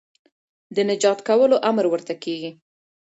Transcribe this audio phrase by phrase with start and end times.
[0.75, 2.51] د نجات کولو امر ورته کېږي